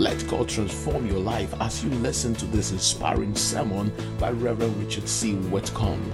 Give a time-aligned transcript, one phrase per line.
[0.00, 5.06] Let God transform your life as you listen to this inspiring sermon by Reverend Richard
[5.06, 5.34] C.
[5.34, 6.10] Whitcomb.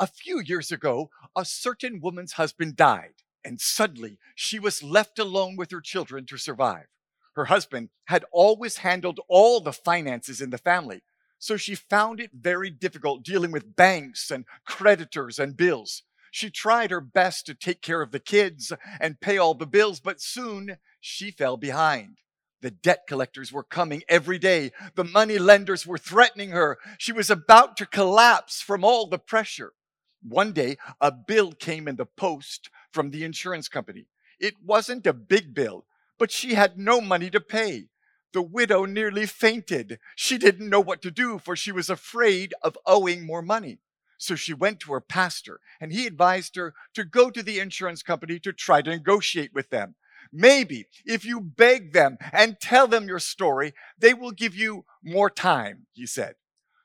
[0.00, 5.56] A few years ago, a certain woman's husband died, and suddenly she was left alone
[5.56, 6.86] with her children to survive.
[7.34, 11.02] Her husband had always handled all the finances in the family,
[11.38, 16.02] so she found it very difficult dealing with banks and creditors and bills.
[16.34, 20.00] She tried her best to take care of the kids and pay all the bills,
[20.00, 22.16] but soon she fell behind.
[22.62, 24.72] The debt collectors were coming every day.
[24.94, 26.78] The money lenders were threatening her.
[26.96, 29.74] She was about to collapse from all the pressure.
[30.22, 34.06] One day, a bill came in the post from the insurance company.
[34.40, 35.84] It wasn't a big bill,
[36.18, 37.88] but she had no money to pay.
[38.32, 39.98] The widow nearly fainted.
[40.16, 43.80] She didn't know what to do, for she was afraid of owing more money.
[44.22, 48.04] So she went to her pastor and he advised her to go to the insurance
[48.04, 49.96] company to try to negotiate with them.
[50.32, 55.28] Maybe if you beg them and tell them your story, they will give you more
[55.28, 56.36] time, he said.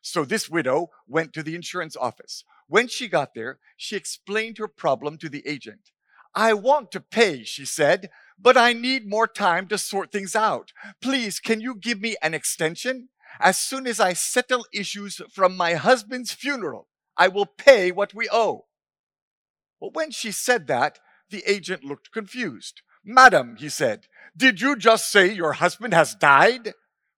[0.02, 2.44] So this widow went to the insurance office.
[2.68, 5.92] When she got there, she explained her problem to the agent.
[6.34, 10.72] I want to pay, she said, but I need more time to sort things out.
[11.02, 13.10] Please, can you give me an extension?
[13.40, 18.30] As soon as I settle issues from my husband's funeral, I will pay what we
[18.32, 18.66] owe.
[19.80, 22.82] Well, when she said that, the agent looked confused.
[23.04, 26.74] Madam, he said, did you just say your husband has died?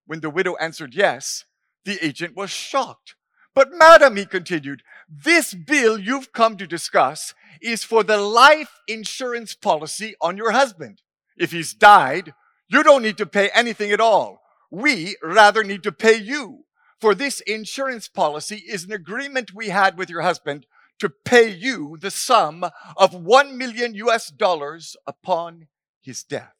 [0.06, 1.46] When the widow answered yes,
[1.86, 3.16] the agent was shocked.
[3.56, 9.56] But madam, he continued, this bill you've come to discuss is for the life insurance
[9.56, 11.02] policy on your husband.
[11.38, 12.34] If he's died,
[12.68, 14.42] you don't need to pay anything at all.
[14.72, 16.66] We rather need to pay you
[17.00, 20.66] for this insurance policy is an agreement we had with your husband
[21.00, 22.66] to pay you the sum
[22.98, 25.68] of 1 million US dollars upon
[26.02, 26.56] his death.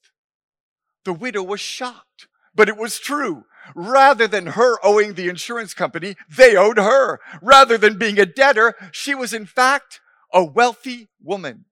[1.04, 3.46] The widow was shocked, but it was true.
[3.76, 7.20] Rather than her owing the insurance company, they owed her.
[7.42, 10.00] Rather than being a debtor, she was in fact
[10.34, 11.66] a wealthy woman.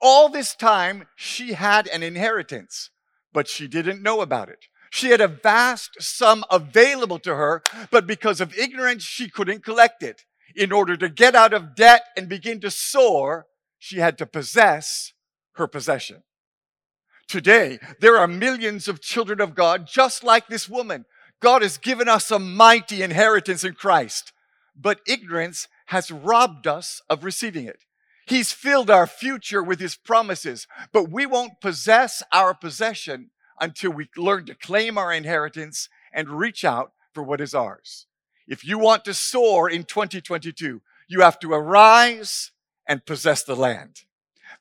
[0.00, 2.90] All this time, she had an inheritance,
[3.32, 4.66] but she didn't know about it.
[4.90, 10.02] She had a vast sum available to her, but because of ignorance, she couldn't collect
[10.02, 10.24] it.
[10.56, 13.46] In order to get out of debt and begin to soar,
[13.78, 15.12] she had to possess
[15.52, 16.24] her possession.
[17.28, 21.04] Today, there are millions of children of God just like this woman.
[21.40, 24.32] God has given us a mighty inheritance in Christ,
[24.74, 27.84] but ignorance has robbed us of receiving it.
[28.26, 33.30] He's filled our future with his promises, but we won't possess our possession
[33.60, 38.06] until we learn to claim our inheritance and reach out for what is ours.
[38.48, 42.50] If you want to soar in 2022, you have to arise
[42.88, 44.02] and possess the land.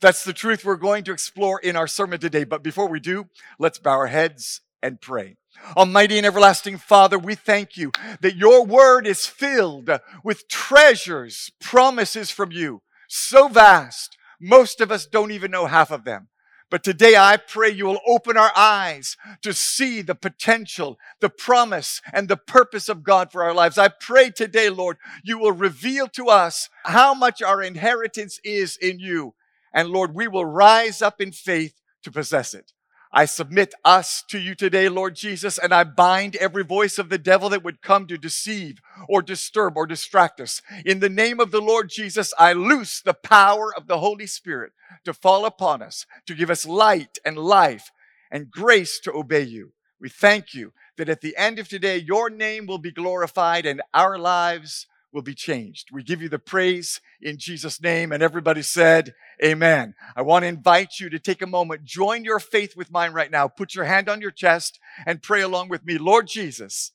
[0.02, 2.44] That's the truth we're going to explore in our sermon today.
[2.44, 3.28] But before we do,
[3.58, 5.38] let's bow our heads and pray.
[5.76, 9.90] Almighty and everlasting Father, we thank you that your word is filled
[10.24, 16.06] with treasures, promises from you, so vast, most of us don't even know half of
[16.06, 16.30] them.
[16.70, 22.02] But today I pray you will open our eyes to see the potential, the promise,
[22.14, 23.78] and the purpose of God for our lives.
[23.78, 29.00] I pray today, Lord, you will reveal to us how much our inheritance is in
[29.00, 29.34] you.
[29.74, 32.72] And Lord, we will rise up in faith to possess it.
[33.12, 37.18] I submit us to you today, Lord Jesus, and I bind every voice of the
[37.18, 40.62] devil that would come to deceive or disturb or distract us.
[40.86, 44.74] In the name of the Lord Jesus, I loose the power of the Holy Spirit
[45.06, 47.92] to fall upon us, to give us light and life
[48.30, 49.72] and grace to obey you.
[50.00, 53.82] We thank you that at the end of today, your name will be glorified and
[53.92, 55.90] our lives will be changed.
[55.92, 58.12] We give you the praise in Jesus' name.
[58.12, 59.96] And everybody said, Amen.
[60.16, 63.32] I want to invite you to take a moment, join your faith with mine right
[63.32, 63.48] now.
[63.48, 65.98] Put your hand on your chest and pray along with me.
[65.98, 66.92] Lord Jesus,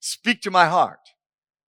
[0.00, 1.00] speak to my heart,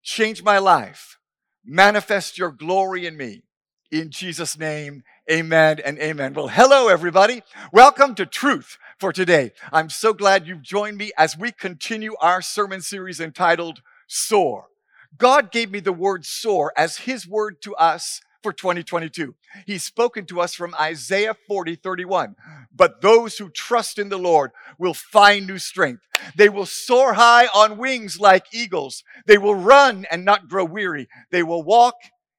[0.03, 1.17] change my life,
[1.65, 3.43] manifest your glory in me.
[3.91, 6.35] In Jesus' name, amen and amen.
[6.35, 7.41] Well, hello, everybody.
[7.73, 9.51] Welcome to Truth for today.
[9.73, 14.68] I'm so glad you've joined me as we continue our sermon series entitled Soar.
[15.17, 19.35] God gave me the word soar as his word to us for 2022.
[19.65, 22.35] He's spoken to us from Isaiah 40, 31.
[22.73, 26.03] But those who trust in the Lord will find new strength.
[26.35, 29.03] They will soar high on wings like eagles.
[29.25, 31.07] They will run and not grow weary.
[31.31, 31.95] They will walk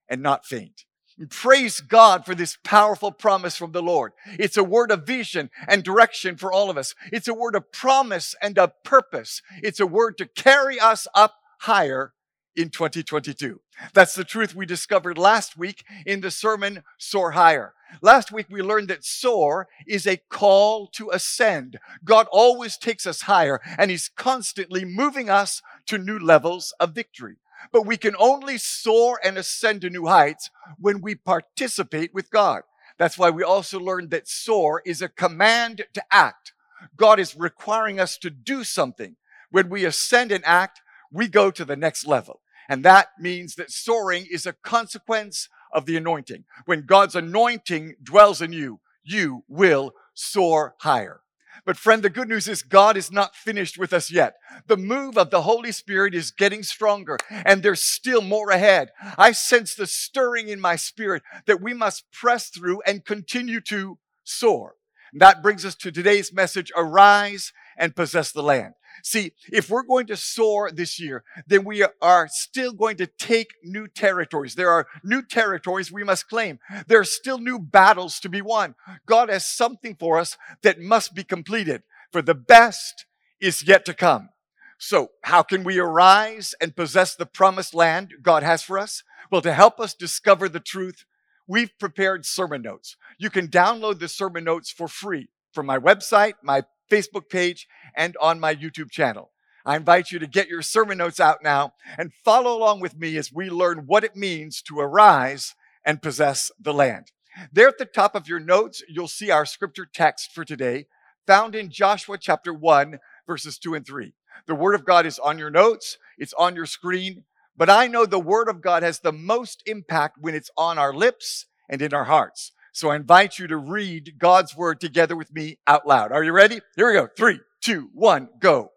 [0.08, 0.84] and not faint.
[1.28, 4.12] Praise God for this powerful promise from the Lord.
[4.38, 6.94] It's a word of vision and direction for all of us.
[7.12, 9.42] It's a word of promise and of purpose.
[9.62, 12.14] It's a word to carry us up higher
[12.56, 13.60] in 2022.
[13.94, 17.74] That's the truth we discovered last week in the sermon Soar Higher.
[18.02, 21.78] Last week we learned that soar is a call to ascend.
[22.04, 27.36] God always takes us higher and he's constantly moving us to new levels of victory.
[27.72, 32.62] But we can only soar and ascend to new heights when we participate with God.
[32.98, 36.52] That's why we also learned that soar is a command to act.
[36.96, 39.16] God is requiring us to do something.
[39.50, 40.80] When we ascend and act,
[41.12, 42.40] we go to the next level.
[42.68, 46.44] And that means that soaring is a consequence of the anointing.
[46.66, 51.20] When God's anointing dwells in you, you will soar higher.
[51.64, 54.36] But friend, the good news is God is not finished with us yet.
[54.66, 58.90] The move of the Holy Spirit is getting stronger and there's still more ahead.
[59.18, 63.98] I sense the stirring in my spirit that we must press through and continue to
[64.24, 64.76] soar.
[65.12, 68.74] And That brings us to today's message, arise and possess the land.
[69.02, 73.54] See, if we're going to soar this year, then we are still going to take
[73.62, 74.54] new territories.
[74.54, 76.58] There are new territories we must claim.
[76.86, 78.74] There are still new battles to be won.
[79.06, 81.82] God has something for us that must be completed,
[82.12, 83.06] for the best
[83.40, 84.30] is yet to come.
[84.78, 89.02] So, how can we arise and possess the promised land God has for us?
[89.30, 91.04] Well, to help us discover the truth,
[91.46, 92.96] we've prepared sermon notes.
[93.18, 97.66] You can download the sermon notes for free from my website, my Facebook page,
[97.96, 99.30] and on my YouTube channel.
[99.64, 103.16] I invite you to get your sermon notes out now and follow along with me
[103.16, 105.54] as we learn what it means to arise
[105.84, 107.12] and possess the land.
[107.52, 110.86] There at the top of your notes, you'll see our scripture text for today,
[111.26, 114.14] found in Joshua chapter 1, verses 2 and 3.
[114.46, 117.24] The Word of God is on your notes, it's on your screen,
[117.56, 120.94] but I know the Word of God has the most impact when it's on our
[120.94, 122.52] lips and in our hearts.
[122.72, 126.12] So I invite you to read God's word together with me out loud.
[126.12, 126.60] Are you ready?
[126.76, 127.08] Here we go.
[127.16, 128.70] Three, two, one, go.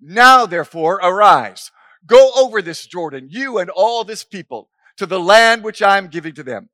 [0.00, 1.70] Now therefore arise,
[2.06, 6.08] go over this Jordan, you and all this people, to the land which I am
[6.08, 6.70] giving to them.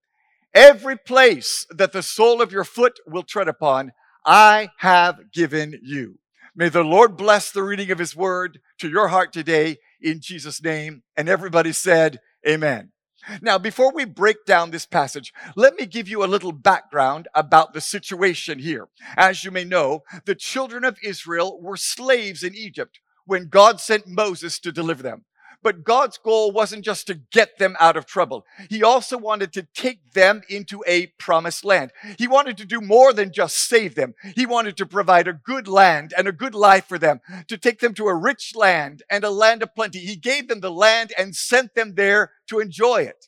[0.55, 3.93] Every place that the sole of your foot will tread upon,
[4.25, 6.19] I have given you.
[6.55, 10.63] May the Lord bless the reading of his word to your heart today in Jesus'
[10.63, 11.03] name.
[11.17, 12.93] And everybody said, Amen.
[13.41, 17.73] Now, before we break down this passage, let me give you a little background about
[17.73, 18.89] the situation here.
[19.17, 24.07] As you may know, the children of Israel were slaves in Egypt when God sent
[24.07, 25.25] Moses to deliver them.
[25.63, 28.47] But God's goal wasn't just to get them out of trouble.
[28.69, 31.93] He also wanted to take them into a promised land.
[32.19, 34.15] He wanted to do more than just save them.
[34.35, 37.81] He wanted to provide a good land and a good life for them, to take
[37.81, 39.99] them to a rich land and a land of plenty.
[40.01, 43.27] He gave them the land and sent them there to enjoy it.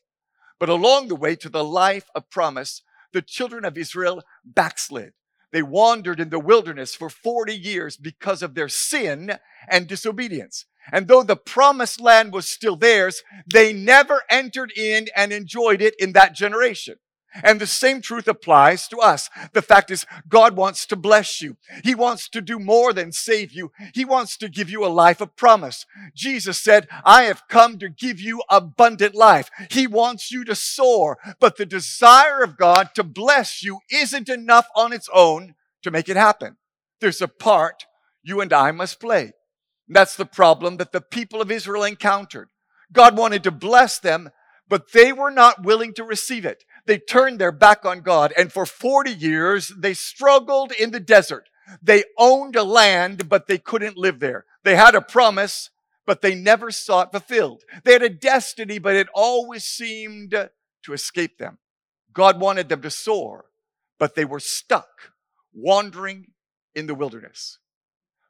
[0.58, 2.82] But along the way to the life of promise,
[3.12, 5.12] the children of Israel backslid.
[5.50, 9.38] They wandered in the wilderness for 40 years because of their sin
[9.68, 10.66] and disobedience.
[10.92, 15.94] And though the promised land was still theirs, they never entered in and enjoyed it
[15.98, 16.96] in that generation.
[17.42, 19.28] And the same truth applies to us.
[19.52, 21.56] The fact is, God wants to bless you.
[21.84, 23.70] He wants to do more than save you.
[23.94, 25.84] He wants to give you a life of promise.
[26.14, 29.50] Jesus said, I have come to give you abundant life.
[29.70, 34.66] He wants you to soar, but the desire of God to bless you isn't enough
[34.74, 36.56] on its own to make it happen.
[37.00, 37.84] There's a part
[38.22, 39.32] you and I must play.
[39.88, 42.48] That's the problem that the people of Israel encountered.
[42.92, 44.30] God wanted to bless them,
[44.68, 46.64] but they were not willing to receive it.
[46.86, 51.48] They turned their back on God, and for 40 years, they struggled in the desert.
[51.82, 54.44] They owned a land, but they couldn't live there.
[54.64, 55.70] They had a promise,
[56.06, 57.64] but they never saw it fulfilled.
[57.84, 61.58] They had a destiny, but it always seemed to escape them.
[62.12, 63.46] God wanted them to soar,
[63.98, 65.12] but they were stuck,
[65.52, 66.32] wandering
[66.74, 67.58] in the wilderness.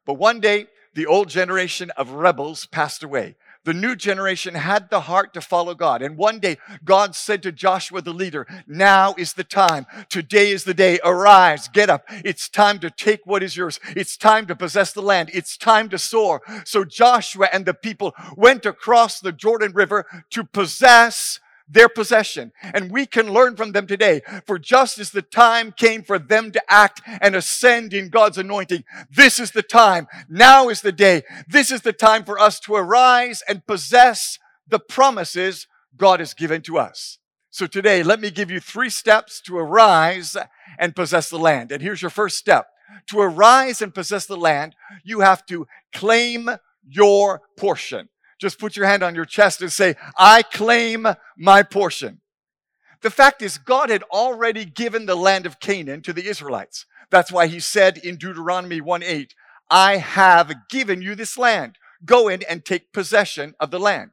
[0.05, 0.67] But one day,
[0.99, 3.37] the old generation of rebels passed away.
[3.63, 6.01] The new generation had the heart to follow God.
[6.01, 9.85] And one day, God said to Joshua, the leader, Now is the time.
[10.09, 10.99] Today is the day.
[11.01, 12.03] Arise, get up.
[12.09, 13.79] It's time to take what is yours.
[13.95, 15.29] It's time to possess the land.
[15.33, 16.41] It's time to soar.
[16.65, 21.39] So Joshua and the people went across the Jordan River to possess
[21.69, 22.51] their possession.
[22.61, 24.21] And we can learn from them today.
[24.45, 28.83] For just as the time came for them to act and ascend in God's anointing,
[29.11, 30.07] this is the time.
[30.27, 31.23] Now is the day.
[31.47, 36.61] This is the time for us to arise and possess the promises God has given
[36.63, 37.19] to us.
[37.51, 40.37] So today, let me give you three steps to arise
[40.77, 41.71] and possess the land.
[41.71, 42.67] And here's your first step.
[43.07, 46.49] To arise and possess the land, you have to claim
[46.87, 48.09] your portion.
[48.39, 52.21] Just put your hand on your chest and say, I claim my portion.
[53.01, 56.85] The fact is, God had already given the land of Canaan to the Israelites.
[57.11, 59.33] That's why he said in Deuteronomy 1 8,
[59.69, 61.77] I have given you this land.
[62.05, 64.11] Go in and take possession of the land.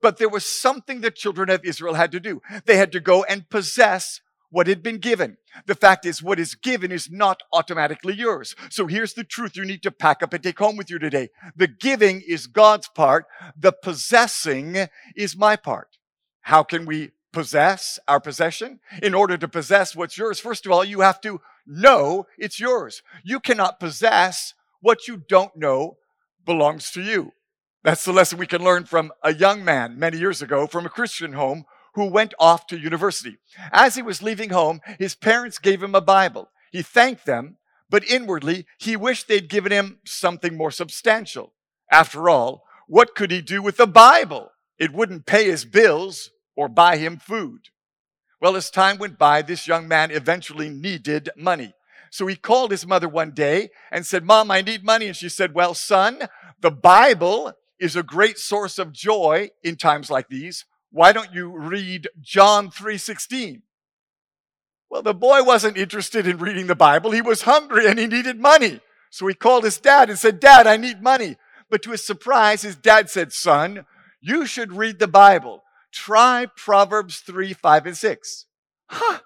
[0.00, 2.42] But there was something the children of Israel had to do.
[2.64, 4.20] They had to go and possess
[4.50, 5.36] what had been given.
[5.66, 8.54] The fact is, what is given is not automatically yours.
[8.70, 11.28] So here's the truth you need to pack up and take home with you today.
[11.56, 13.26] The giving is God's part.
[13.56, 15.98] The possessing is my part.
[16.42, 18.80] How can we possess our possession?
[19.02, 23.02] In order to possess what's yours, first of all, you have to know it's yours.
[23.22, 25.98] You cannot possess what you don't know
[26.46, 27.32] belongs to you.
[27.84, 30.90] That's the lesson we can learn from a young man many years ago from a
[30.90, 31.64] Christian home
[31.98, 33.38] who went off to university.
[33.72, 36.48] As he was leaving home, his parents gave him a Bible.
[36.70, 37.56] He thanked them,
[37.90, 41.52] but inwardly, he wished they'd given him something more substantial.
[41.90, 44.52] After all, what could he do with the Bible?
[44.78, 47.60] It wouldn't pay his bills or buy him food.
[48.40, 51.74] Well, as time went by, this young man eventually needed money.
[52.10, 55.08] So he called his mother one day and said, Mom, I need money.
[55.08, 56.28] And she said, Well, son,
[56.60, 60.64] the Bible is a great source of joy in times like these.
[60.90, 63.62] Why don't you read John 3:16?
[64.90, 67.10] Well, the boy wasn't interested in reading the Bible.
[67.10, 68.80] He was hungry and he needed money.
[69.10, 71.36] So he called his dad and said, "Dad, I need money."
[71.70, 73.84] But to his surprise, his dad said, "Son,
[74.20, 75.64] you should read the Bible.
[75.92, 78.46] Try Proverbs 3, 5, and 6."
[78.86, 79.20] Huh.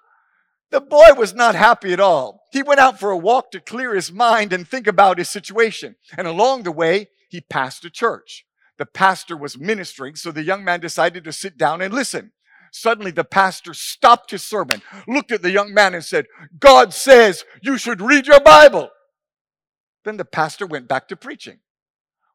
[0.69, 2.43] The boy was not happy at all.
[2.51, 5.95] He went out for a walk to clear his mind and think about his situation.
[6.17, 8.45] And along the way, he passed a church.
[8.77, 12.31] The pastor was ministering, so the young man decided to sit down and listen.
[12.71, 16.25] Suddenly, the pastor stopped his sermon, looked at the young man, and said,
[16.59, 18.89] God says you should read your Bible.
[20.03, 21.59] Then the pastor went back to preaching.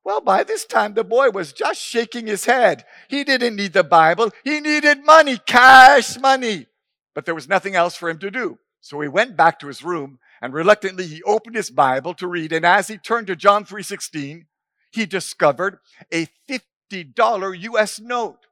[0.05, 2.85] Well, by this time, the boy was just shaking his head.
[3.09, 6.67] He didn't need the Bible, he needed money, cash money.
[7.15, 8.59] But there was nothing else for him to do.
[8.81, 12.53] So he went back to his room and reluctantly he opened his Bible to read.
[12.53, 14.47] And as he turned to John 3:16,
[14.91, 15.79] he discovered
[16.13, 18.47] a $50 US note.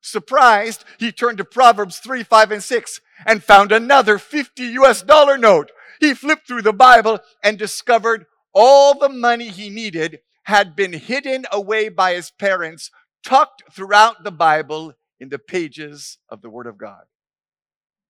[0.00, 5.38] Surprised, he turned to Proverbs 3, 5, and 6 and found another 50 US dollar
[5.38, 5.70] note.
[6.00, 11.46] He flipped through the Bible and discovered all the money he needed had been hidden
[11.52, 12.90] away by his parents,
[13.24, 17.04] tucked throughout the Bible in the pages of the Word of God.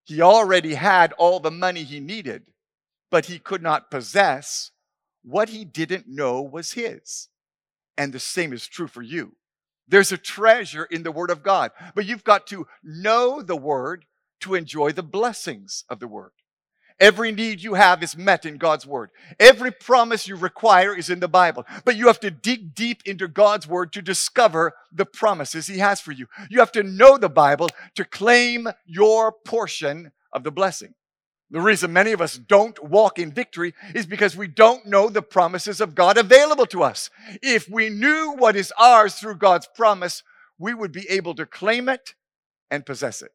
[0.04, 2.44] He already had all the money he needed,
[3.10, 4.70] but he could not possess
[5.22, 7.28] what he didn't know was his.
[8.02, 9.36] And the same is true for you.
[9.86, 14.06] There's a treasure in the Word of God, but you've got to know the Word
[14.40, 16.32] to enjoy the blessings of the Word.
[16.98, 19.10] Every need you have is met in God's Word.
[19.38, 21.64] Every promise you require is in the Bible.
[21.84, 26.00] But you have to dig deep into God's Word to discover the promises He has
[26.00, 26.26] for you.
[26.50, 30.94] You have to know the Bible to claim your portion of the blessing.
[31.52, 35.20] The reason many of us don't walk in victory is because we don't know the
[35.20, 37.10] promises of God available to us.
[37.42, 40.22] If we knew what is ours through God's promise,
[40.58, 42.14] we would be able to claim it
[42.70, 43.32] and possess it.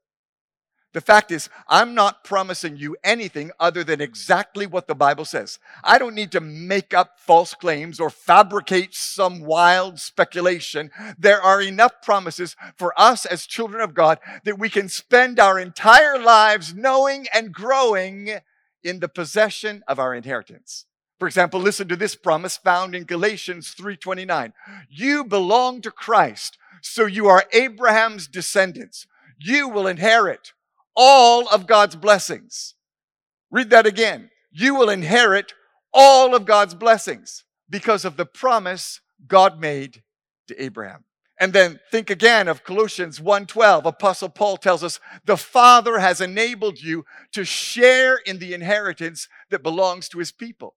[0.93, 5.59] The fact is, I'm not promising you anything other than exactly what the Bible says.
[5.83, 10.89] I don't need to make up false claims or fabricate some wild speculation.
[11.17, 15.59] There are enough promises for us as children of God that we can spend our
[15.59, 18.39] entire lives knowing and growing
[18.81, 20.85] in the possession of our inheritance.
[21.19, 24.53] For example, listen to this promise found in Galatians 3:29.
[24.89, 29.05] You belong to Christ, so you are Abraham's descendants.
[29.39, 30.53] You will inherit
[30.97, 32.73] all of God's blessings.
[33.51, 34.29] Read that again.
[34.51, 35.53] You will inherit
[35.93, 40.03] all of God's blessings because of the promise God made
[40.47, 41.05] to Abraham.
[41.39, 43.85] And then think again of Colossians 1:12.
[43.85, 49.61] Apostle Paul tells us, "The Father has enabled you to share in the inheritance that
[49.61, 50.75] belongs to his people."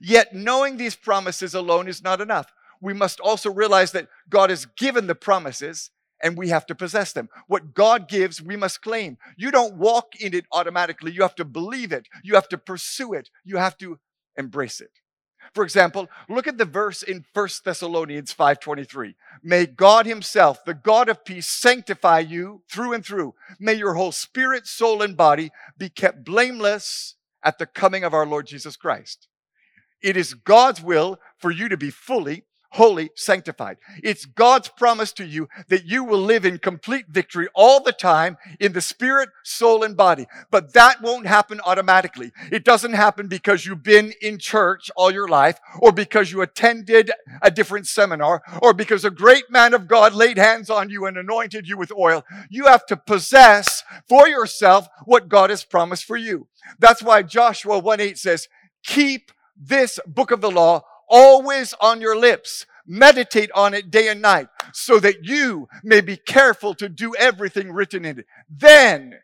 [0.00, 2.52] Yet knowing these promises alone is not enough.
[2.80, 5.90] We must also realize that God has given the promises
[6.22, 7.28] and we have to possess them.
[7.46, 9.18] What God gives, we must claim.
[9.36, 11.12] You don't walk in it automatically.
[11.12, 12.08] You have to believe it.
[12.22, 13.30] You have to pursue it.
[13.44, 13.98] You have to
[14.36, 14.90] embrace it.
[15.52, 19.14] For example, look at the verse in 1 Thessalonians 5:23.
[19.42, 23.34] May God himself, the God of peace, sanctify you through and through.
[23.60, 28.26] May your whole spirit, soul and body be kept blameless at the coming of our
[28.26, 29.28] Lord Jesus Christ.
[30.02, 32.44] It is God's will for you to be fully
[32.74, 33.76] holy, sanctified.
[34.02, 38.36] It's God's promise to you that you will live in complete victory all the time
[38.58, 40.26] in the spirit, soul, and body.
[40.50, 42.32] But that won't happen automatically.
[42.50, 47.12] It doesn't happen because you've been in church all your life or because you attended
[47.40, 51.16] a different seminar or because a great man of God laid hands on you and
[51.16, 52.24] anointed you with oil.
[52.50, 56.48] You have to possess for yourself what God has promised for you.
[56.80, 58.48] That's why Joshua 1 8 says,
[58.82, 62.66] keep this book of the law always on your lips.
[62.86, 64.48] Meditate on it day and night.
[64.72, 68.26] so that you may be careful to do everything written in it.
[68.50, 69.14] Then,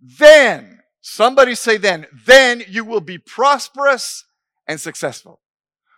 [0.00, 4.24] then, somebody say then, then you will be prosperous
[4.66, 5.40] and successful.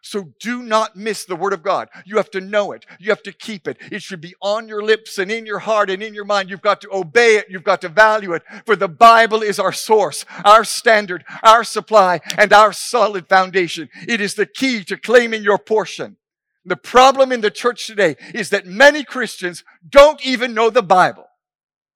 [0.07, 1.89] So do not miss the word of God.
[2.05, 2.87] You have to know it.
[3.01, 3.77] You have to keep it.
[3.91, 6.49] It should be on your lips and in your heart and in your mind.
[6.49, 7.47] You've got to obey it.
[7.51, 8.45] You've got to value it.
[8.67, 13.89] For the Bible is our source, our standard, our supply, and our solid foundation.
[14.07, 16.19] It is the key to claiming your portion.
[16.65, 21.27] The problem in the church today is that many Christians don't even know the Bible.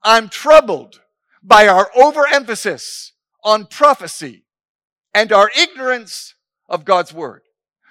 [0.03, 1.01] I'm troubled
[1.45, 3.13] by our overemphasis
[3.45, 4.43] on prophecy
[5.15, 6.35] and our ignorance
[6.69, 7.43] of God's word.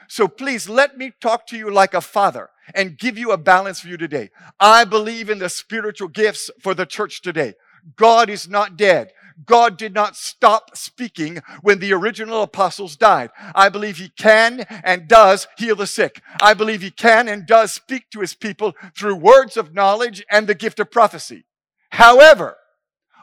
[0.10, 3.82] So please let me talk to you like a father and give you a balance
[3.82, 4.32] view today.
[4.60, 7.54] I believe in the spiritual gifts for the church today.
[7.96, 9.12] God is not dead.
[9.46, 13.30] God did not stop speaking when the original apostles died.
[13.54, 16.22] I believe he can and does heal the sick.
[16.42, 20.48] I believe he can and does speak to his people through words of knowledge and
[20.48, 21.46] the gift of prophecy.
[21.92, 22.58] However,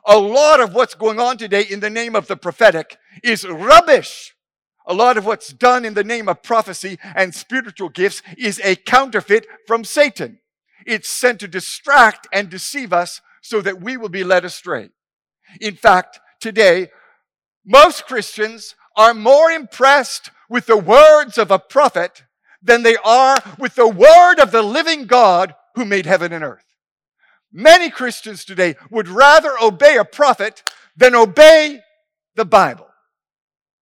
[0.06, 4.35] a lot of what's going on today in the name of the prophetic is rubbish.
[4.86, 8.76] A lot of what's done in the name of prophecy and spiritual gifts is a
[8.76, 10.38] counterfeit from Satan.
[10.86, 14.90] It's sent to distract and deceive us so that we will be led astray.
[15.60, 16.90] In fact, today,
[17.64, 22.22] most Christians are more impressed with the words of a prophet
[22.62, 26.64] than they are with the word of the living God who made heaven and earth.
[27.52, 30.62] Many Christians today would rather obey a prophet
[30.96, 31.80] than obey
[32.34, 32.88] the Bible.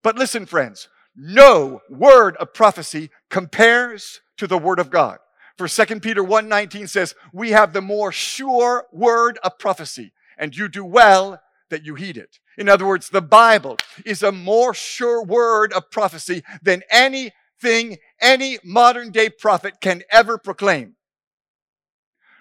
[0.02, 5.18] But listen, friends, no word of prophecy compares to the word of God.
[5.56, 10.68] For 2 Peter 1:19 says, "We have the more sure word of prophecy, and you
[10.68, 11.40] do well
[11.70, 15.90] that you heed it." In other words, the Bible is a more sure word of
[15.90, 20.96] prophecy than anything any modern day prophet can ever proclaim.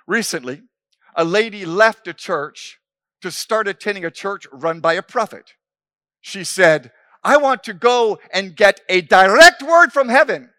[0.07, 0.63] Recently,
[1.15, 2.79] a lady left a church
[3.21, 5.53] to start attending a church run by a prophet.
[6.19, 6.91] She said,
[7.23, 10.49] I want to go and get a direct word from heaven.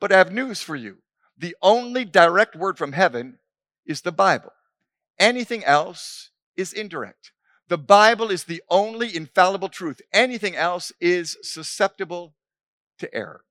[0.00, 0.98] But I have news for you.
[1.38, 3.38] The only direct word from heaven
[3.86, 4.52] is the Bible.
[5.18, 7.32] Anything else is indirect.
[7.68, 10.00] The Bible is the only infallible truth.
[10.12, 12.34] Anything else is susceptible
[12.98, 13.44] to error.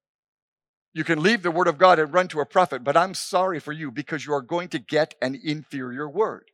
[0.94, 3.60] You can leave the word of God and run to a prophet, but I'm sorry
[3.60, 6.50] for you because you are going to get an inferior word.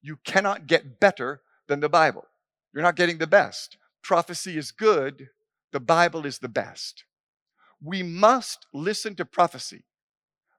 [0.00, 2.26] You cannot get better than the Bible.
[2.72, 3.76] You're not getting the best
[4.08, 5.28] prophecy is good,
[5.72, 7.04] the Bible is the best.
[7.82, 9.84] We must listen to prophecy,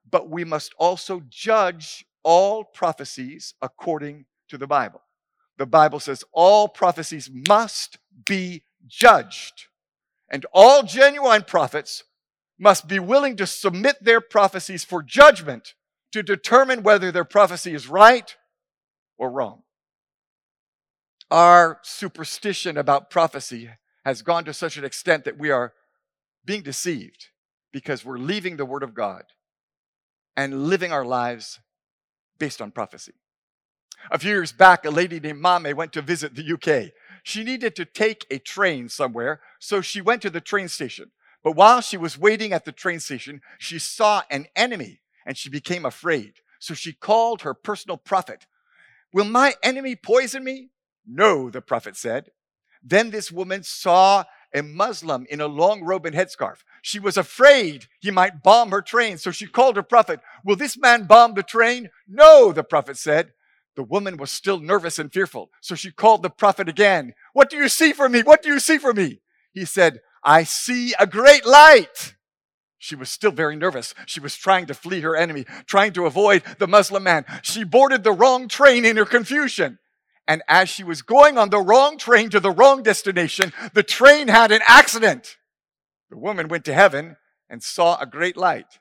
[0.08, 5.02] but we must also judge all prophecies according to the Bible.
[5.58, 9.66] The Bible says all prophecies must be judged,
[10.30, 12.04] and all genuine prophets
[12.58, 15.74] must be willing to submit their prophecies for judgment
[16.12, 18.36] to determine whether their prophecy is right
[19.18, 19.62] or wrong.
[21.30, 23.70] Our superstition about prophecy
[24.04, 25.72] has gone to such an extent that we are
[26.44, 27.28] being deceived
[27.72, 29.24] because we're leaving the Word of God
[30.36, 31.60] and living our lives
[32.38, 33.12] based on prophecy.
[34.10, 36.92] A few years back, a lady named Mame went to visit the UK.
[37.22, 41.10] She needed to take a train somewhere, so she went to the train station.
[41.44, 45.50] But while she was waiting at the train station, she saw an enemy and she
[45.50, 46.34] became afraid.
[46.58, 48.46] So she called her personal prophet.
[49.12, 50.70] Will my enemy poison me?
[51.06, 52.30] No, the prophet said.
[52.82, 56.64] Then this woman saw a Muslim in a long robe and headscarf.
[56.82, 60.20] She was afraid he might bomb her train, so she called her prophet.
[60.44, 61.90] Will this man bomb the train?
[62.08, 63.32] No, the prophet said.
[63.76, 67.14] The woman was still nervous and fearful, so she called the prophet again.
[67.32, 68.22] What do you see for me?
[68.22, 69.20] What do you see for me?
[69.52, 72.16] He said, I see a great light.
[72.78, 73.94] She was still very nervous.
[74.06, 77.24] She was trying to flee her enemy, trying to avoid the Muslim man.
[77.42, 79.78] She boarded the wrong train in her confusion.
[80.30, 84.28] And as she was going on the wrong train to the wrong destination, the train
[84.28, 85.38] had an accident.
[86.08, 87.16] The woman went to heaven
[87.48, 88.78] and saw a great light.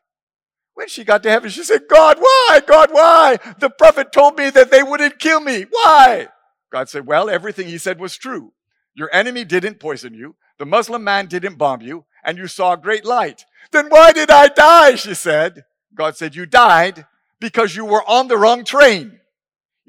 [0.75, 2.62] When she got to heaven, she said, God, why?
[2.67, 3.39] God, why?
[3.57, 5.65] The prophet told me that they wouldn't kill me.
[5.71, 6.27] Why?
[6.71, 8.53] God said, Well, everything he said was true.
[8.93, 10.35] Your enemy didn't poison you.
[10.59, 13.43] The Muslim man didn't bomb you, and you saw a great light.
[13.71, 14.93] Then why did I die?
[14.93, 15.65] She said.
[15.95, 17.07] God said, You died
[17.39, 19.19] because you were on the wrong train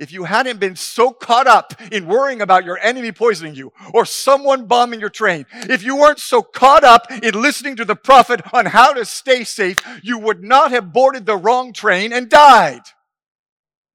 [0.00, 4.06] if you hadn't been so caught up in worrying about your enemy poisoning you or
[4.06, 8.40] someone bombing your train, if you weren't so caught up in listening to the prophet
[8.54, 12.80] on how to stay safe, you would not have boarded the wrong train and died.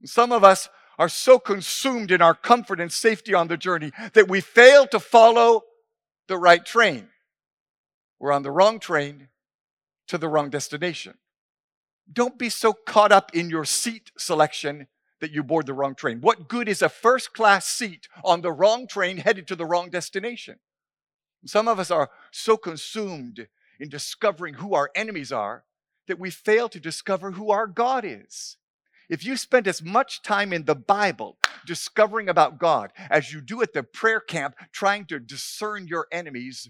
[0.06, 4.30] Some of us are so consumed in our comfort and safety on the journey that
[4.30, 5.64] we fail to follow
[6.28, 7.08] the right train.
[8.20, 9.30] We're on the wrong train
[10.08, 11.16] to the wrong destination.
[12.14, 14.86] Don't be so caught up in your seat selection
[15.26, 16.22] that you board the wrong train.
[16.22, 19.90] What good is a first class seat on the wrong train headed to the wrong
[19.90, 20.60] destination?
[21.48, 23.48] Some of us are so consumed
[23.80, 25.64] in discovering who our enemies are
[26.08, 28.58] that we fail to discover who our God is.
[29.10, 33.64] If you spend as much time in the Bible discovering about God as you do
[33.64, 36.70] at the prayer camp trying to discern your enemies,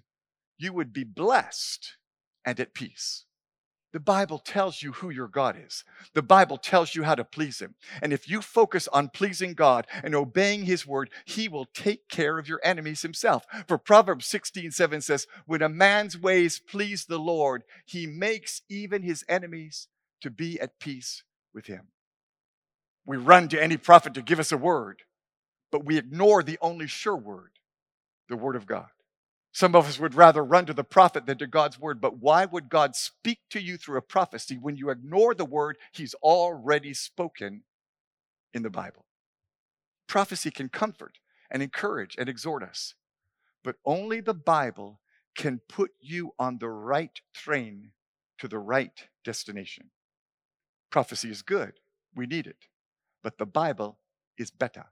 [0.58, 1.98] you would be blessed
[2.46, 3.26] and at peace.
[3.96, 5.86] The Bible tells you who your God is.
[6.14, 7.76] The Bible tells you how to please Him.
[8.02, 12.38] And if you focus on pleasing God and obeying His word, He will take care
[12.38, 13.46] of your enemies Himself.
[13.70, 19.02] For Proverbs 16 7 says, When a man's ways please the Lord, He makes even
[19.02, 19.88] his enemies
[20.20, 21.88] to be at peace with Him.
[23.06, 25.04] We run to any prophet to give us a word,
[25.72, 27.52] but we ignore the only sure word,
[28.28, 28.88] the Word of God.
[29.56, 32.44] Some of us would rather run to the prophet than to God's word, but why
[32.44, 36.94] would God speak to you through a prophecy when you ignore the word he's already
[36.94, 37.64] spoken
[38.54, 39.06] in the Bible?
[40.08, 42.96] Prophecy can comfort and encourage and exhort us,
[43.64, 45.00] but only the Bible
[45.38, 47.92] can put you on the right train
[48.40, 49.90] to the right destination.
[50.92, 51.76] Prophecy is good,
[52.14, 52.66] we need it,
[53.24, 54.00] but the Bible
[54.38, 54.88] is better.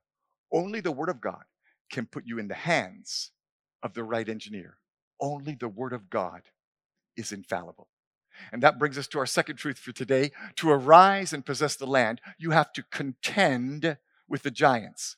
[0.54, 1.43] Only the Word of God
[1.91, 3.32] can put you in the hands
[3.84, 4.78] of the right engineer.
[5.19, 6.41] Only the Word of God
[7.15, 7.88] is infallible.
[8.52, 10.32] And that brings us to our second truth for today.
[10.56, 15.17] To arise and possess the land, you have to contend with the giants.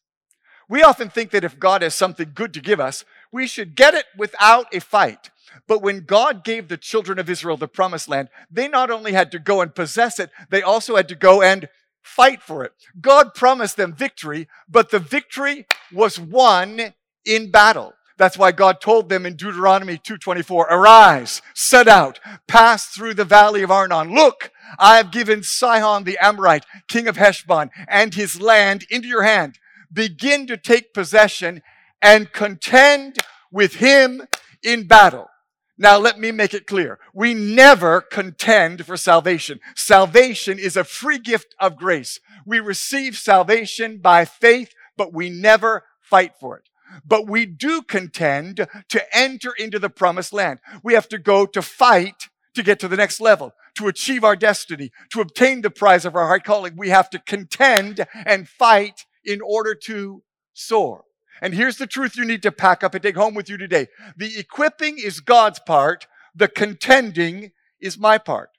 [0.68, 3.94] We often think that if God has something good to give us, we should get
[3.94, 5.30] it without a fight.
[5.68, 9.32] But when God gave the children of Israel the promised land, they not only had
[9.32, 11.70] to go and possess it, they also had to go and
[12.02, 12.74] fight for it.
[13.00, 16.94] God promised them victory, but the victory was won
[17.26, 17.94] in battle.
[18.18, 23.62] That's why God told them in Deuteronomy 2:24, "Arise, set out, pass through the valley
[23.62, 24.14] of Arnon.
[24.14, 29.24] Look, I have given Sihon the Amorite, king of Heshbon, and his land into your
[29.24, 29.60] hand.
[29.92, 31.62] Begin to take possession
[32.02, 33.18] and contend
[33.52, 34.28] with him
[34.64, 35.30] in battle."
[35.78, 37.00] Now, let me make it clear.
[37.14, 39.60] We never contend for salvation.
[39.76, 42.22] Salvation is a free gift of grace.
[42.46, 46.70] We receive salvation by faith, but we never fight for it
[47.04, 50.60] but we do contend to enter into the promised land.
[50.84, 54.36] We have to go to fight to get to the next level, to achieve our
[54.36, 56.76] destiny, to obtain the prize of our high calling.
[56.76, 61.04] We have to contend and fight in order to soar.
[61.42, 63.88] And here's the truth you need to pack up and take home with you today.
[64.16, 66.08] The equipping is God's part.
[66.34, 68.50] The contending is my part.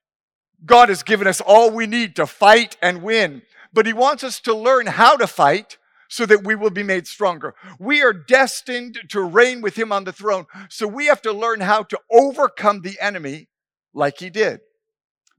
[0.65, 4.41] God has given us all we need to fight and win, but He wants us
[4.41, 7.55] to learn how to fight so that we will be made stronger.
[7.79, 10.47] We are destined to reign with him on the throne.
[10.69, 13.49] So we have to learn how to overcome the enemy
[13.93, 14.61] like he did.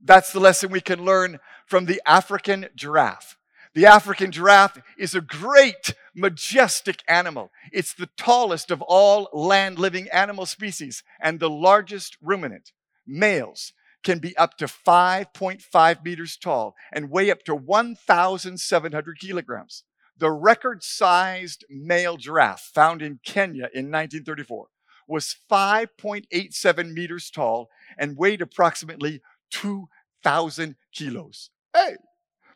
[0.00, 3.36] That's the lesson we can learn from the African giraffe.
[3.74, 7.50] The African giraffe is a great, majestic animal.
[7.72, 12.72] It's the tallest of all land living animal species and the largest ruminant.
[13.06, 19.84] Males can be up to 5.5 meters tall and weigh up to 1,700 kilograms
[20.18, 24.66] the record sized male giraffe found in Kenya in 1934
[25.06, 31.50] was 5.87 meters tall and weighed approximately 2,000 kilos.
[31.74, 31.96] Hey!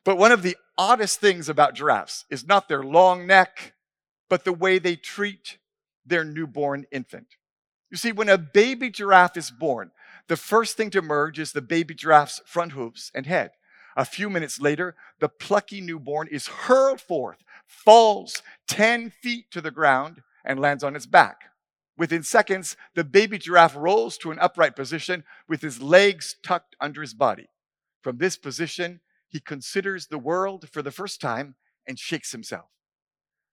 [0.05, 3.75] But one of the oddest things about giraffes is not their long neck,
[4.29, 5.59] but the way they treat
[6.05, 7.37] their newborn infant.
[7.91, 9.93] You see, when a baby giraffe is born,
[10.29, 13.53] the first thing to emerge is the baby giraffe's front hooves and head.
[13.97, 19.71] A few minutes later, the plucky newborn is hurled forth, falls 10 feet to the
[19.71, 21.37] ground, and lands on its back.
[21.97, 27.01] Within seconds, the baby giraffe rolls to an upright position with his legs tucked under
[27.01, 27.47] his body.
[28.03, 31.55] From this position, he considers the world for the first time
[31.87, 32.67] and shakes himself.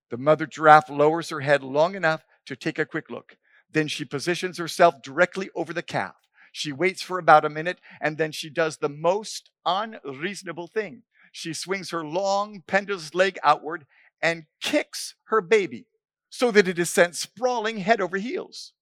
[0.09, 3.37] The mother giraffe lowers her head long enough to take a quick look.
[3.71, 6.15] Then she positions herself directly over the calf.
[6.51, 11.03] She waits for about a minute and then she does the most unreasonable thing.
[11.31, 13.85] She swings her long, pendulous leg outward
[14.21, 15.85] and kicks her baby
[16.29, 18.73] so that it is sent sprawling head over heels.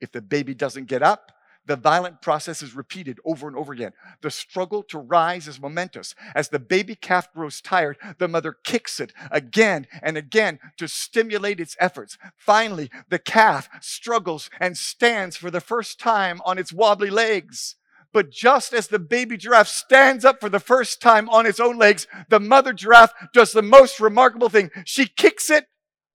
[0.00, 1.32] If the baby doesn't get up,
[1.64, 3.92] the violent process is repeated over and over again.
[4.20, 6.14] The struggle to rise is momentous.
[6.34, 11.60] As the baby calf grows tired, the mother kicks it again and again to stimulate
[11.60, 12.18] its efforts.
[12.36, 17.76] Finally, the calf struggles and stands for the first time on its wobbly legs.
[18.12, 21.78] But just as the baby giraffe stands up for the first time on its own
[21.78, 24.70] legs, the mother giraffe does the most remarkable thing.
[24.84, 25.64] She kicks it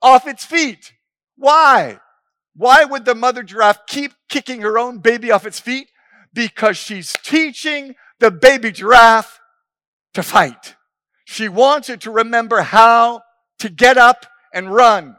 [0.02, 0.94] off its feet.
[1.36, 2.00] Why?
[2.56, 5.90] Why would the mother giraffe keep kicking her own baby off its feet?
[6.34, 9.40] Because she's teaching the baby giraffe
[10.14, 10.76] to fight.
[11.26, 13.22] She wants it to remember how
[13.60, 15.18] to get up and run.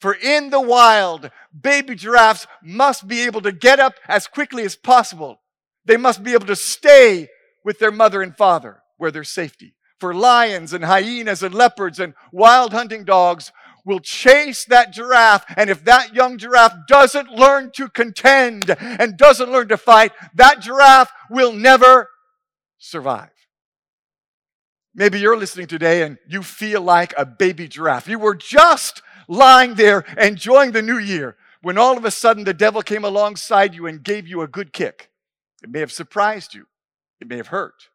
[0.00, 4.74] For in the wild, baby giraffes must be able to get up as quickly as
[4.74, 5.41] possible.
[5.84, 7.28] They must be able to stay
[7.64, 9.74] with their mother and father where there's safety.
[9.98, 13.52] For lions and hyenas and leopards and wild hunting dogs
[13.84, 15.44] will chase that giraffe.
[15.56, 20.60] And if that young giraffe doesn't learn to contend and doesn't learn to fight, that
[20.60, 22.08] giraffe will never
[22.78, 23.30] survive.
[24.94, 28.08] Maybe you're listening today and you feel like a baby giraffe.
[28.08, 32.52] You were just lying there enjoying the new year when all of a sudden the
[32.52, 35.11] devil came alongside you and gave you a good kick.
[35.62, 36.66] It may have surprised you.
[37.20, 37.88] It may have hurt.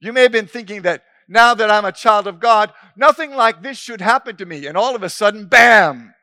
[0.00, 3.62] You may have been thinking that now that I'm a child of God, nothing like
[3.62, 4.66] this should happen to me.
[4.66, 6.14] And all of a sudden, bam,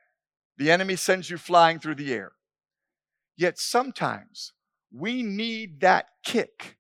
[0.58, 2.34] the enemy sends you flying through the air.
[3.38, 4.54] Yet sometimes
[4.94, 6.78] we need that kick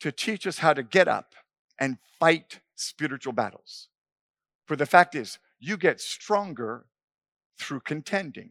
[0.00, 1.34] to teach us how to get up
[1.78, 3.88] and fight spiritual battles.
[4.66, 6.86] For the fact is, you get stronger
[7.58, 8.50] through contending.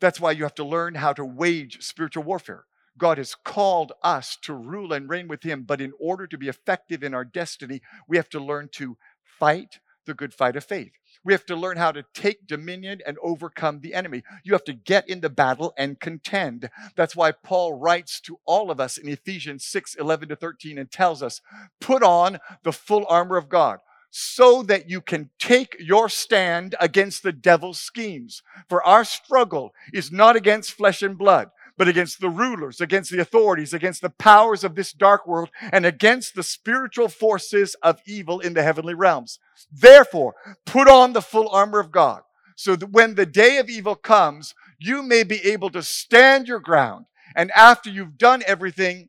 [0.00, 2.64] That's why you have to learn how to wage spiritual warfare.
[2.98, 6.48] God has called us to rule and reign with Him, but in order to be
[6.48, 10.92] effective in our destiny, we have to learn to fight the good fight of faith.
[11.24, 14.24] We have to learn how to take dominion and overcome the enemy.
[14.42, 16.68] You have to get in the battle and contend.
[16.96, 20.90] That's why Paul writes to all of us in Ephesians 6 11 to 13 and
[20.90, 21.40] tells us,
[21.80, 23.78] put on the full armor of God
[24.10, 28.42] so that you can take your stand against the devil's schemes.
[28.68, 33.20] For our struggle is not against flesh and blood, but against the rulers, against the
[33.20, 38.40] authorities, against the powers of this dark world, and against the spiritual forces of evil
[38.40, 39.38] in the heavenly realms.
[39.70, 40.34] Therefore,
[40.66, 42.22] put on the full armor of God,
[42.56, 46.60] so that when the day of evil comes, you may be able to stand your
[46.60, 49.08] ground, and after you've done everything,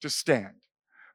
[0.00, 0.54] to stand.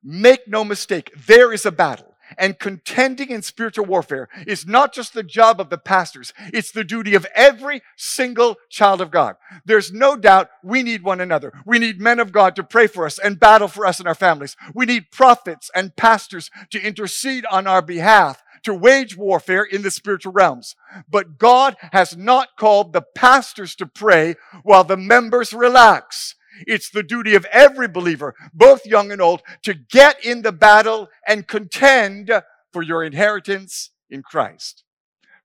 [0.04, 2.13] Make no mistake, there is a battle.
[2.38, 6.84] And contending in spiritual warfare is not just the job of the pastors, it's the
[6.84, 9.36] duty of every single child of God.
[9.66, 11.54] There's no doubt we need one another.
[11.66, 14.16] We need men of God to pray for us and battle for us and our
[14.16, 14.56] families.
[14.74, 19.92] We need prophets and pastors to intercede on our behalf to wage warfare in the
[19.92, 20.76] spiritual realms.
[21.10, 26.36] But God has not called the pastors to pray while the members relax.
[26.68, 31.10] It's the duty of every believer, both young and old, to get in the battle
[31.28, 32.32] and contend
[32.72, 34.84] for your inheritance in Christ.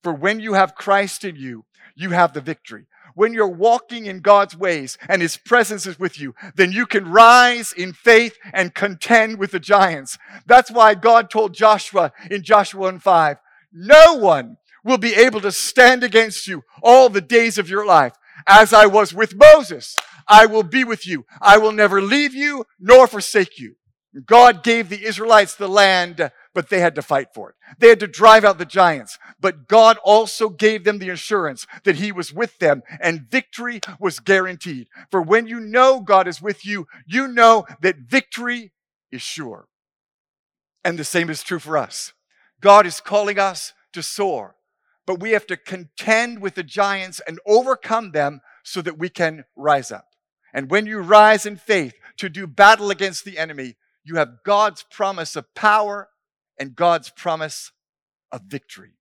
[0.03, 1.65] For when you have Christ in you,
[1.97, 2.87] you have the victory.
[3.15, 7.11] When you're walking in God's ways and His presence is with you, then you can
[7.11, 10.19] rise in faith and contend with the giants.
[10.47, 13.39] That's why God told Joshua in Joshua 1 5,
[13.73, 18.15] no one will be able to stand against you all the days of your life,
[18.47, 19.97] as I was with Moses.
[20.29, 21.25] I will be with you.
[21.41, 23.77] I will never leave you nor forsake you.
[24.25, 27.57] God gave the Israelites the land, but they had to fight for it.
[27.79, 29.19] They had to drive out the giants.
[29.39, 34.19] But God also gave them the assurance that He was with them and victory was
[34.19, 34.89] guaranteed.
[35.11, 38.73] For when you know God is with you, you know that victory
[39.13, 39.67] is sure.
[40.85, 42.13] And the same is true for us.
[42.61, 44.57] God is calling us to soar,
[45.07, 49.45] but we have to contend with the giants and overcome them so that we can
[49.55, 50.08] rise up.
[50.53, 54.85] And when you rise in faith to do battle against the enemy, you have God's
[54.91, 56.09] promise of power
[56.59, 57.73] and God's promise
[58.33, 58.93] of victory.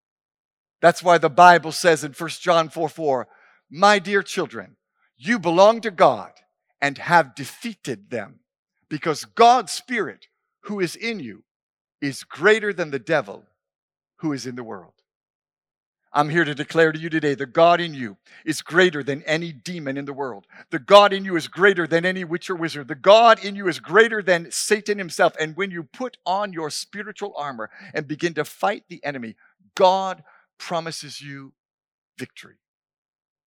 [0.81, 3.27] That's why the Bible says in 1 John 4 4,
[3.69, 4.75] My dear children,
[5.17, 6.31] you belong to God
[6.81, 8.41] and have defeated them,
[8.89, 10.27] because God's Spirit,
[10.62, 11.43] who is in you,
[12.01, 13.45] is greater than the devil
[14.17, 14.96] who is in the world.
[16.13, 19.51] I'm here to declare to you today the God in you is greater than any
[19.51, 20.47] demon in the world.
[20.71, 22.87] The God in you is greater than any witch or wizard.
[22.87, 25.33] The God in you is greater than Satan himself.
[25.39, 29.35] And when you put on your spiritual armor and begin to fight the enemy,
[29.75, 30.23] God
[30.57, 31.53] promises you
[32.17, 32.55] victory.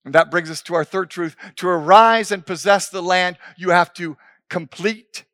[0.05, 1.37] And that brings us to our third truth.
[1.57, 4.17] To arise and possess the land, you have to
[4.49, 5.25] complete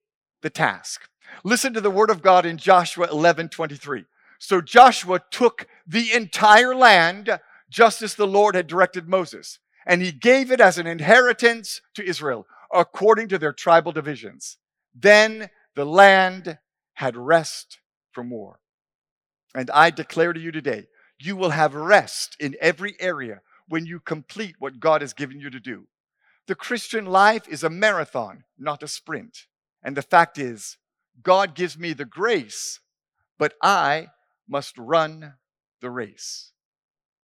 [0.42, 1.08] the task.
[1.44, 4.04] Listen to the word of God in Joshua 11 23.
[4.38, 7.38] So Joshua took the entire land
[7.70, 12.04] just as the Lord had directed Moses, and he gave it as an inheritance to
[12.04, 14.58] Israel according to their tribal divisions.
[14.94, 16.58] Then the land
[16.94, 17.78] had rest
[18.12, 18.60] from war.
[19.54, 20.86] And I declare to you today,
[21.18, 25.50] you will have rest in every area when you complete what God has given you
[25.50, 25.86] to do.
[26.46, 29.46] The Christian life is a marathon, not a sprint.
[29.82, 30.76] And the fact is,
[31.22, 32.80] God gives me the grace,
[33.38, 34.08] but I
[34.48, 35.34] must run
[35.80, 36.52] the race.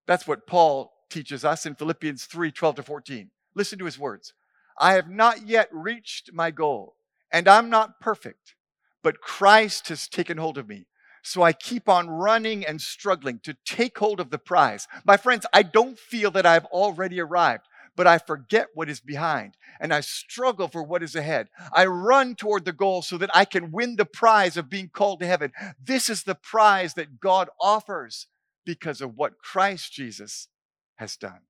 [0.07, 3.31] That's what Paul teaches us in Philippians 3 12 to 14.
[3.55, 4.33] Listen to his words.
[4.79, 6.97] I have not yet reached my goal,
[7.31, 8.55] and I'm not perfect,
[9.03, 10.87] but Christ has taken hold of me.
[11.23, 14.89] So I keep on running and struggling to take hold of the prize.
[15.05, 19.57] My friends, I don't feel that I've already arrived, but I forget what is behind
[19.81, 21.49] and I struggle for what is ahead.
[21.73, 25.21] I run toward the goal so that I can win the prize of being called
[25.21, 25.53] to heaven.
[25.83, 28.27] This is the prize that God offers
[28.65, 30.49] because of what Christ Jesus
[30.97, 31.41] has done.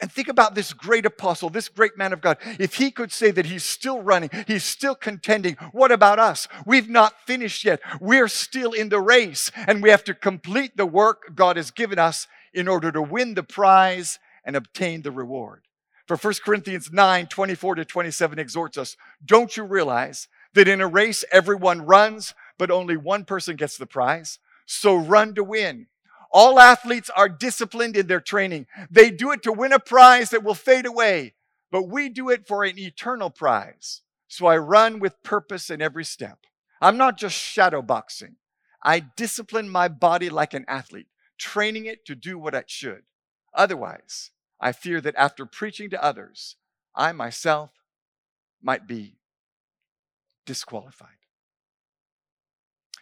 [0.00, 2.36] And think about this great apostle, this great man of God.
[2.58, 6.48] If he could say that he's still running, he's still contending, what about us?
[6.66, 7.80] We've not finished yet.
[7.98, 11.98] We're still in the race, and we have to complete the work God has given
[11.98, 15.65] us in order to win the prize and obtain the reward.
[16.06, 20.86] For 1 Corinthians 9 24 to 27 exhorts us Don't you realize that in a
[20.86, 24.38] race everyone runs, but only one person gets the prize?
[24.66, 25.86] So run to win.
[26.32, 28.66] All athletes are disciplined in their training.
[28.90, 31.34] They do it to win a prize that will fade away,
[31.70, 34.02] but we do it for an eternal prize.
[34.28, 36.38] So I run with purpose in every step.
[36.80, 38.36] I'm not just shadow boxing.
[38.82, 43.02] I discipline my body like an athlete, training it to do what it should.
[43.54, 46.56] Otherwise, I fear that after preaching to others,
[46.94, 47.70] I myself
[48.62, 49.16] might be
[50.46, 51.10] disqualified.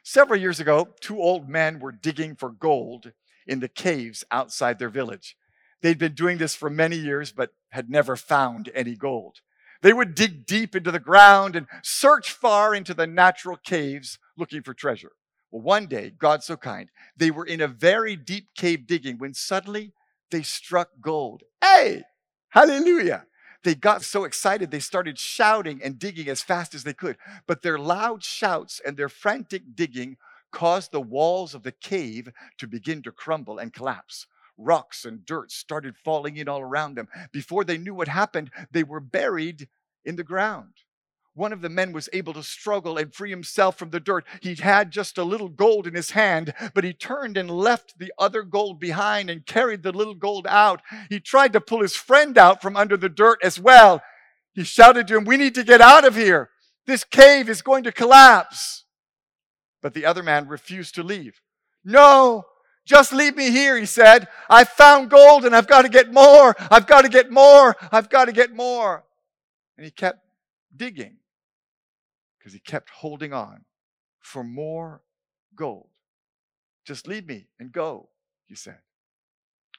[0.02, 3.12] Several years ago, two old men were digging for gold
[3.46, 5.36] in the caves outside their village.
[5.80, 9.38] They'd been doing this for many years, but had never found any gold.
[9.82, 14.62] They would dig deep into the ground and search far into the natural caves looking
[14.62, 15.12] for treasure.
[15.50, 19.34] Well, one day, God so kind, they were in a very deep cave digging when
[19.34, 19.92] suddenly
[20.30, 21.42] they struck gold.
[21.60, 22.02] Hey,
[22.50, 23.26] hallelujah.
[23.62, 27.16] They got so excited, they started shouting and digging as fast as they could.
[27.46, 30.18] But their loud shouts and their frantic digging
[30.52, 34.26] caused the walls of the cave to begin to crumble and collapse.
[34.56, 37.08] Rocks and dirt started falling in all around them.
[37.32, 39.68] Before they knew what happened, they were buried
[40.04, 40.74] in the ground
[41.34, 44.24] one of the men was able to struggle and free himself from the dirt.
[44.40, 48.12] He had just a little gold in his hand, but he turned and left the
[48.18, 50.80] other gold behind and carried the little gold out.
[51.08, 54.00] He tried to pull his friend out from under the dirt as well.
[54.52, 56.50] He shouted to him, We need to get out of here.
[56.86, 58.84] This cave is going to collapse.
[59.82, 61.40] But the other man refused to leave.
[61.84, 62.44] No,
[62.86, 64.28] just leave me here, he said.
[64.48, 66.54] I found gold and I've got to get more.
[66.70, 67.76] I've got to get more.
[67.90, 69.04] I've got to get more.
[69.76, 70.20] And he kept
[70.74, 71.16] digging
[72.44, 73.64] because he kept holding on
[74.20, 75.00] for more
[75.56, 75.88] gold.
[76.84, 78.10] Just leave me and go,
[78.44, 78.80] he said.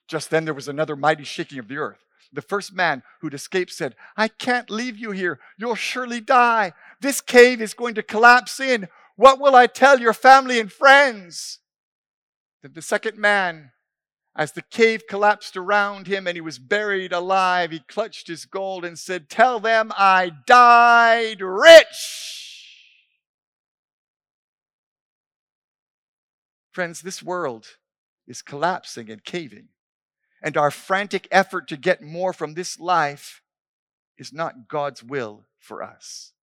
[0.08, 2.04] Just then there was another mighty shaking of the earth.
[2.34, 5.40] The first man who'd escaped said, I can't leave you here.
[5.60, 6.74] You'll surely die.
[7.02, 8.88] This cave is going to collapse in.
[9.16, 11.60] What will I tell your family and friends?
[12.64, 13.74] Then the second man
[14.36, 18.84] as the cave collapsed around him and he was buried alive, he clutched his gold
[18.84, 22.45] and said, Tell them I died rich.
[26.76, 27.68] Friends, this world
[28.28, 29.70] is collapsing and caving.
[30.44, 33.42] And our frantic effort to get more from this life
[34.18, 36.34] is not God's will for us.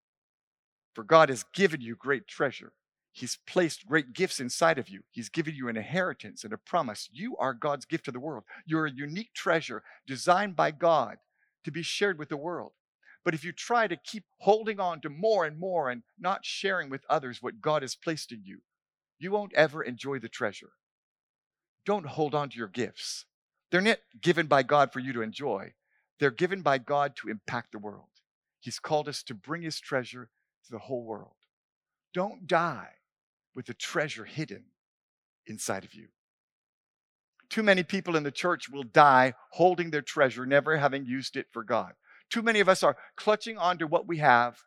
[0.95, 2.73] For God has given you great treasure.
[3.13, 5.03] He's placed great gifts inside of you.
[5.11, 7.11] He's given you an inheritance and a promise.
[7.13, 8.45] You are God's gift to the world.
[8.65, 11.19] You're a unique treasure designed by God
[11.65, 12.73] to be shared with the world.
[13.23, 16.89] But if you try to keep holding on to more and more and not sharing
[16.89, 18.63] with others what God has placed in you,
[19.23, 20.73] you won't ever enjoy the treasure.
[21.85, 23.25] Don't hold on to your gifts.
[23.71, 25.75] They're not given by God for you to enjoy,
[26.19, 28.09] they're given by God to impact the world.
[28.61, 30.31] He's called us to bring His treasure
[30.67, 31.35] to the whole world.
[32.15, 32.91] Don't die
[33.55, 34.65] with the treasure hidden
[35.47, 36.09] inside of you.
[37.49, 41.47] Too many people in the church will die holding their treasure, never having used it
[41.51, 41.95] for God.
[42.31, 44.59] Too many of us are clutching onto what we have,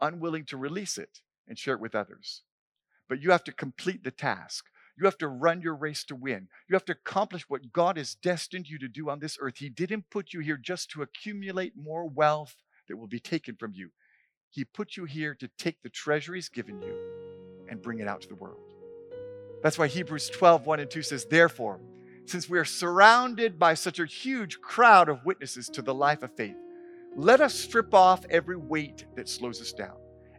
[0.00, 2.42] unwilling to release it and share it with others
[3.08, 4.66] but you have to complete the task.
[4.98, 6.48] You have to run your race to win.
[6.68, 9.58] You have to accomplish what God has destined you to do on this earth.
[9.58, 12.54] He didn't put you here just to accumulate more wealth
[12.88, 13.90] that will be taken from you.
[14.50, 16.96] He put you here to take the treasure He's given you
[17.68, 18.60] and bring it out to the world.
[19.62, 21.80] That's why Hebrews 12, 1 and 2 says, Therefore,
[22.24, 26.34] since we are surrounded by such a huge crowd of witnesses to the life of
[26.36, 26.56] faith,
[27.16, 29.96] let us strip off every weight that slows us down,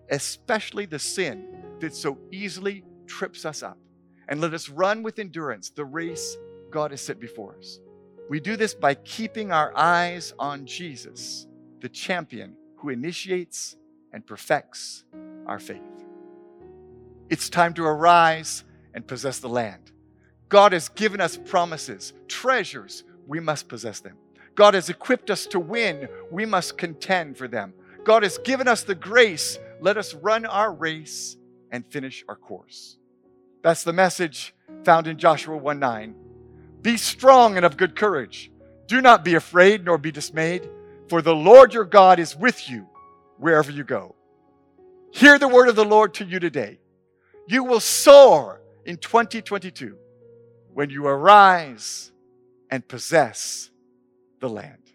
[0.09, 3.77] especially the sin that so easily trips us up.
[4.29, 6.37] And let us run with endurance the race
[6.69, 7.79] God has set before us.
[8.29, 11.47] We do this by keeping our eyes on Jesus,
[11.79, 13.77] the champion who initiates
[14.11, 15.05] and perfects
[15.45, 15.81] our faith.
[17.29, 18.63] It's time to arise
[18.93, 19.91] and possess the land.
[20.49, 24.17] God has given us promises, treasures, we must possess them.
[24.55, 27.73] God has equipped us to win, we must contend for them.
[28.03, 31.37] God has given us the grace, let us run our race
[31.71, 32.97] and finish our course.
[33.61, 34.53] That's the message
[34.83, 36.15] found in Joshua 1 9.
[36.81, 38.51] Be strong and of good courage.
[38.87, 40.69] Do not be afraid nor be dismayed,
[41.09, 42.87] for the Lord your God is with you
[43.37, 44.15] wherever you go.
[45.11, 46.79] Hear the word of the Lord to you today.
[47.47, 49.97] You will soar in 2022
[50.73, 52.11] when you arise
[52.69, 53.69] and possess
[54.39, 54.91] the land.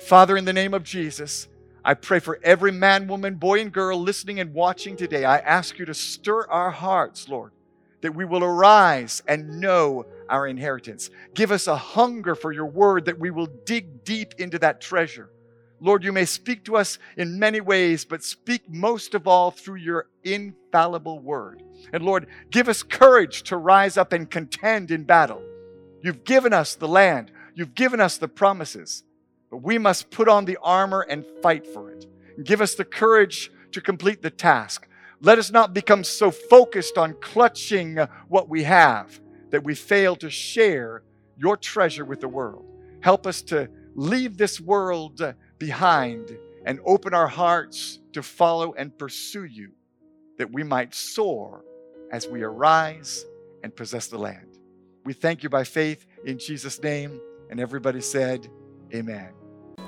[0.00, 1.46] Father, in the name of Jesus,
[1.84, 5.24] I pray for every man, woman, boy, and girl listening and watching today.
[5.24, 7.52] I ask you to stir our hearts, Lord,
[8.02, 11.10] that we will arise and know our inheritance.
[11.34, 15.30] Give us a hunger for your word that we will dig deep into that treasure.
[15.80, 19.76] Lord, you may speak to us in many ways, but speak most of all through
[19.76, 21.62] your infallible word.
[21.92, 25.42] And Lord, give us courage to rise up and contend in battle.
[26.02, 29.04] You've given us the land, you've given us the promises,
[29.50, 32.06] but we must put on the armor and fight for it.
[32.42, 34.86] Give us the courage to complete the task.
[35.20, 37.98] Let us not become so focused on clutching
[38.28, 39.20] what we have
[39.50, 41.02] that we fail to share
[41.36, 42.64] your treasure with the world.
[43.00, 45.20] Help us to leave this world
[45.58, 49.72] behind and open our hearts to follow and pursue you,
[50.38, 51.64] that we might soar
[52.12, 53.24] as we arise
[53.62, 54.58] and possess the land.
[55.04, 57.20] We thank you by faith in Jesus' name.
[57.50, 58.48] And everybody said,
[58.94, 59.39] Amen.